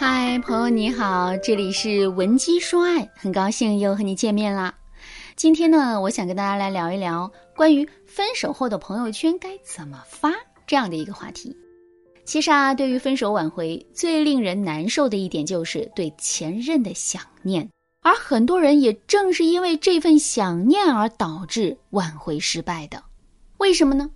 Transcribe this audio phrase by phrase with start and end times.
[0.00, 4.72] 嗨，朋友你好，这里是文姬说爱，很高兴又和你见面啦。
[5.34, 10.32] 今天呢，我想跟大家来聊一聊关于分手后的朋友圈该怎么发
[10.68, 11.52] 这样的一个话题。
[12.24, 17.68] 其实啊，对于分手挽回，最令人难受的一点就是对前任的想念，
[18.02, 23.02] 而很多人也正是因为这份想念而导致挽回失败的。
[23.56, 24.08] 为什么呢？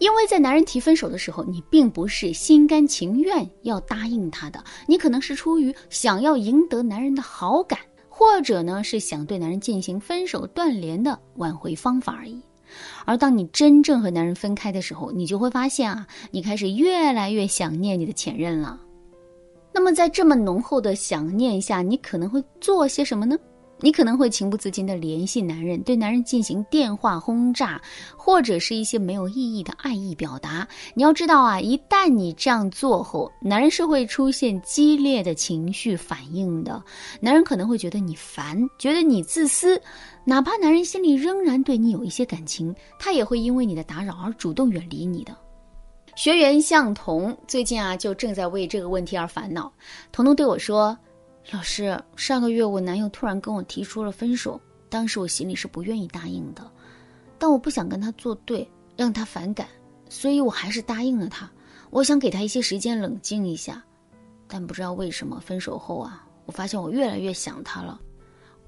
[0.00, 12.42] 因为在男人提分手的时候，你并不是心甘情愿要答应他的，你可能是出于想要赢得男人的好感，或者呢是想对男人进行分手断联的挽回方法而已。
[13.04, 18.80] 而当你真正和男人分开的时候，你就会发现啊，你开始越来越想念你的前任了。
[19.72, 23.38] 那么在这么浓厚的想念下，你可能会做些什么呢？
[23.80, 27.80] 你可能会情不自禁地联系男人，对男人进行电话轰炸，
[28.16, 30.66] 或者是一些没有意义的爱意表达。
[30.94, 36.82] 你要知道啊，一旦你这样做后，男人是会出现激烈的情绪反应的。
[37.20, 39.80] 男人可能会觉得你烦，觉得你自私，
[40.24, 45.36] 哪怕男人心里仍然对你有一些感情，他也会因为你的打扰而主动远离你的。
[46.16, 49.70] 学员向彤最近啊，就正在为这个问题而烦恼。
[50.10, 50.96] 彤彤对我说。
[51.52, 56.68] 老师，上个月我男友突然跟我提出了分手，当时我心里是不愿意答应的，
[57.38, 59.68] 但我不想跟他作对，让他反感，
[60.08, 61.48] 所以我还是答应了他。
[61.90, 63.84] 我想给他一些时间冷静一下，
[64.48, 68.00] 但不知道为什么分手后啊，我发现我越来越想他了。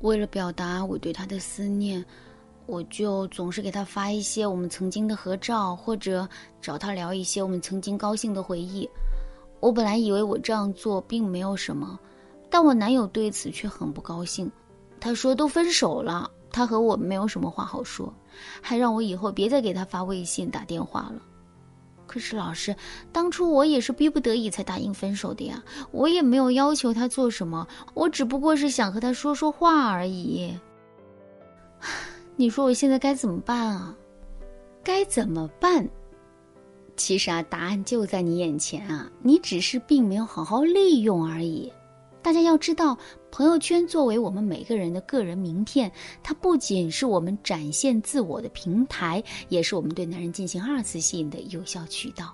[0.00, 2.04] 为了表达我对他的思念，
[2.66, 6.26] 我就总是给他发一些我们曾经的合照，或者
[6.60, 8.88] 找他聊一些我们曾经高兴的回忆。
[9.60, 12.00] 我本来以为我这样做并没有什么。
[12.52, 14.52] 但我男友对此却很不高兴，
[15.00, 18.12] 他说都分手了，他和我没有什么话好说，
[18.60, 21.22] 还让我以后别再给他发微信打电话了。
[22.06, 22.76] 可是老师，
[23.10, 30.54] 当初我也是逼不得已才答应分手的呀，我也没有要求他做什么，我只不过是想和他说说话而已。
[32.36, 33.96] 你说我现在该怎么办啊？
[34.84, 35.88] 该怎么办？
[36.98, 41.72] 其实啊，答案就在你眼前啊，你只是并没有好好利用而已。
[42.22, 42.96] 大家要知道，
[43.32, 45.90] 朋友圈作为我们每个人的个人名片，
[46.22, 52.32] 它不仅是我们展现自我的平台，也是我们对男人进行二次吸引的有效渠道。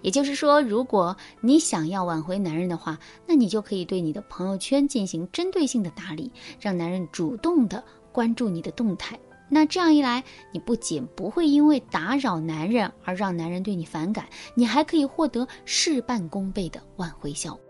[0.00, 7.82] 也就是说，如果你想要挽回男人的话，那你就可以对你的朋友圈进行针对性的打理，让男人主动的
[8.12, 9.18] 关注你的动态。
[9.48, 10.22] 那这样一来，
[10.52, 17.65] 你不仅不会因为打扰男人而让男人对你反感，你还可以获得事半功倍的挽回效果。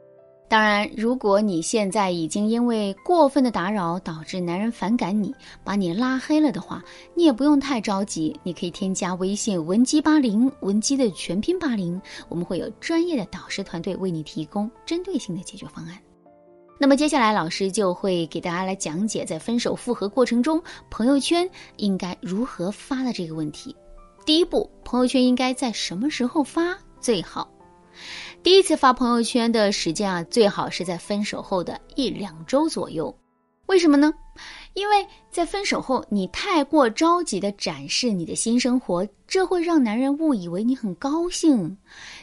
[0.48, 5.34] 当然，如果你现在已经因为过分的打扰导致男人反感你，
[5.64, 6.80] 把你拉黑了的话，
[7.14, 8.38] 你也不用太着急。
[8.44, 15.98] 你可以添加微信文姬八零，文姬的全拼八零，我们会有专业的导师团队为你提供针对性的解决方案。
[16.78, 23.74] 那么接下来，老师就会给大家来讲解在分手复合过程中，朋友圈应该如何发的这个问题。
[24.24, 27.50] 第一步，朋友圈应该在什么时候发最好？
[28.46, 33.12] 第一次发朋友圈的时间啊，最好是在分手后的一两周左右。
[33.66, 34.14] 为什么呢？
[34.74, 41.76] 因为在分手后，你太过着急的展示你的新生活，这会让男人误以为你很高兴。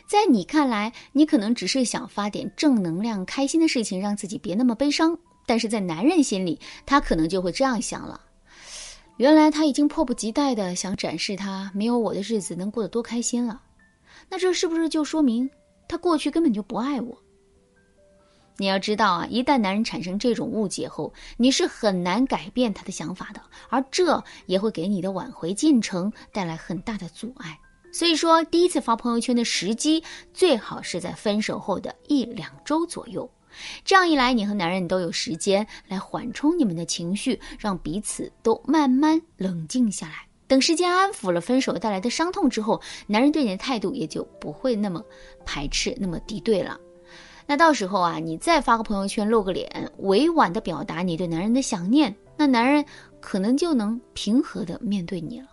[0.08, 5.18] 在你看来，你可能只是想发点正能量、开心的事情，让自己别那么悲伤。
[5.46, 8.22] 但是在男人心里，他可能就会这样想了：
[9.18, 13.62] 原来他已经迫不及待的想展示他没有我的日子能过得多开心了。
[14.30, 15.50] 那这是不是就说明？
[15.94, 17.16] 他过去根本就不爱我。
[18.58, 23.40] 你要知道啊，一旦男人产生这种误解后，你是很难改变他的想法的，
[23.70, 27.56] 而这也会给你的挽回进程带来很大的阻碍。
[27.92, 33.30] 所以说，第一次发朋友圈的时机最好是在分手后的一两周左右。
[33.86, 40.26] 这样一来，你和男人都有时间来缓冲你们的情绪，让彼此都慢慢冷静下来。
[40.48, 45.04] 等时间安抚了分手带来的伤痛之后，男人对你的态度也就不会那么
[45.46, 46.80] 排斥、那么敌对了。
[47.46, 52.86] 那到时候啊，你再发个朋友圈露个脸，委婉的表达你对男人的想念，那男人
[53.20, 55.48] 可能就能平和的面对你了。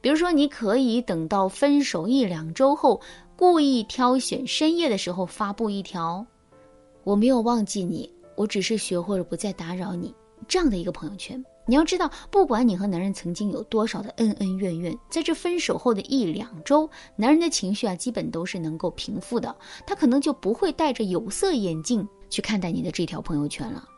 [0.00, 3.00] 比如说，你可以等到分手一两周后，
[3.36, 6.24] 故意挑选深夜的时候发布一条
[7.04, 10.14] “我没有忘记你，我只是学会了不再打扰你”
[10.46, 11.42] 这样的一个朋友圈。
[11.66, 19.54] 你要知道，不管你和男人曾经有多少的恩恩怨怨，在这分手后的一两周，男人的情绪啊，基本都是能够平复的。
[19.86, 23.88] 他可能就不会戴着有色眼镜去看待你的这条朋友圈了。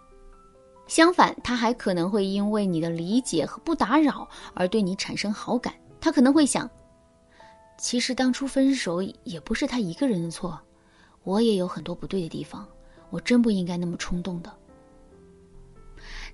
[0.87, 5.73] 相反，他还可能会因为你的理解和不打扰而对你产生好感。
[5.99, 6.69] 他可能会想，
[7.79, 10.61] 其实当初分手也不是他一个人的错，
[11.23, 12.67] 我也有很多不对的地方。
[13.09, 14.53] 我真不应该那么冲动的。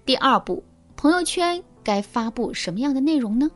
[0.04, 0.64] 第二步，
[0.98, 3.48] 朋友圈该发布什么样的内容呢？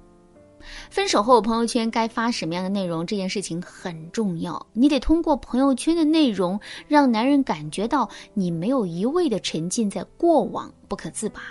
[0.91, 3.05] 分手后朋友圈该发什么样的内容？
[3.05, 11.43] 这件事情很重要，你得通过朋友圈的内容，让男人感觉到你没有一味的沉浸在过往不可自拔，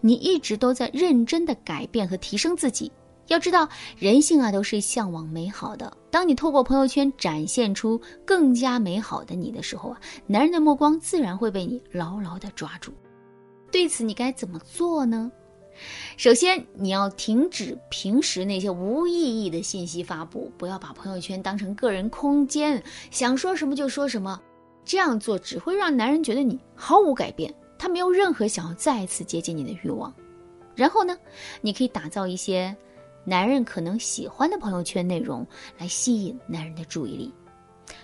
[0.00, 2.90] 你一直都在认真的改变和提升自己。
[3.28, 5.96] 要知道，人性啊都是向往美好的。
[6.10, 12.92] 当你透过朋友圈展现出更加美好的你的时候啊，男人的目光自然会被你牢牢的抓住。
[13.76, 15.30] 对此，你该怎么做呢？
[16.16, 24.40] 首先，你要停止平时那些无意义的信息发布，不要把朋友圈当成个人空间，想说什么就说什么。
[24.82, 30.10] 这样做只会让男人觉得你毫无改变，他没有任何想要再次接近你的欲望。
[30.74, 31.14] 然后呢，
[31.60, 32.74] 你可以打造一些
[33.26, 35.46] 男人可能喜欢的朋友圈内容，
[35.76, 37.30] 来吸引男人的注意力。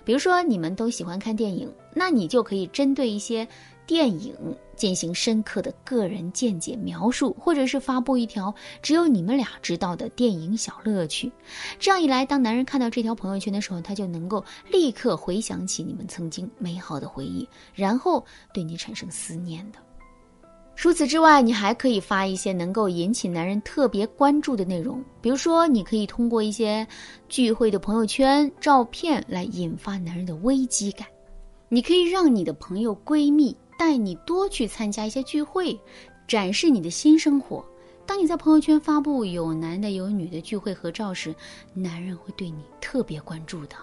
[0.05, 3.49] 比如说，你们都喜欢看电影，那你就可以针对一些。
[3.93, 4.35] 电影
[4.75, 11.31] 进行深刻的个人见解描述，或者是发布一条只有你们俩知道的电影小乐趣。
[11.79, 18.25] 这样一来，当男人看到这条朋友圈的时候，他就能够立刻回想起你们曾经美好的回忆，然后
[18.55, 19.79] 对你产生思念的。
[20.75, 26.87] 除此之外，你还可以发一些能够引起男人特别关注的内容，比如说，你可以通过一些
[27.29, 31.07] 聚会的朋友圈照片来引发男人的危机感。
[31.69, 33.55] 你可以让你的朋友闺蜜。
[33.83, 35.77] 带你多去参加一些聚会，
[36.29, 37.65] 展示你的新生活。
[38.07, 41.35] 当你在朋友圈发布有男的有女的聚会合照时，
[41.75, 43.75] 男人会对你特别关注的。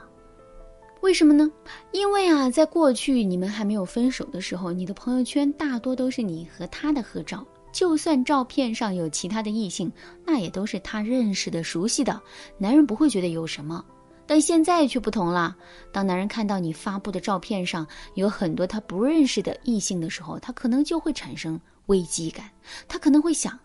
[1.01, 1.51] 为什么呢？
[1.91, 9.91] 因为啊，在过去你们还没有分手的时候，你的朋友圈大多都是你和他的合照，就算照片上有其他的异性，
[10.25, 12.21] 那也都是他认识的、熟悉的，
[12.57, 13.83] 男人不会觉得有什么。
[14.29, 15.57] 但现在却不同了。
[15.91, 22.47] 当男人看到你发布的照片上有很多他不认识的异性的时候，他可能就会产生危机感。
[22.87, 23.57] 他可能会想：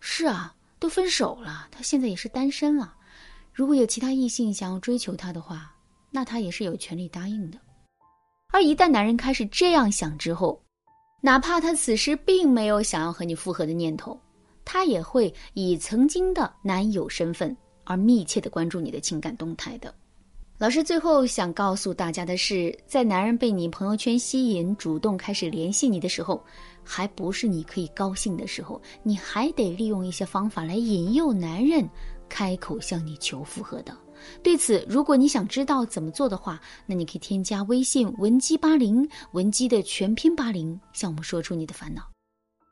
[0.00, 2.92] 是啊，都分手了，他现在也是单身了。
[3.52, 5.72] 如果有其他异性想要追求他的话，
[6.10, 7.58] 那他也是有权利答应的。
[8.52, 10.60] 而一旦男人开始这样想之后，
[11.20, 14.20] 哪怕他此时并没有想要和你复合的念头，
[14.64, 17.56] 他也会以曾经的男友身份。
[17.84, 19.94] 而密切的关注你的情感动态的，
[20.58, 26.42] 老师最后想告诉大家的是，在男人被你朋友圈吸引，主动开始联系你的时候，
[26.84, 31.88] 还不是你可以高兴的时候，你还得利用一些方法来引诱男人
[32.28, 33.96] 开口向你求复合的。
[34.40, 42.11] 对此，如果你想知道怎么做的话，那你可以添加微信文姬八零，文姬的全拼八零，向我们说出你的烦恼。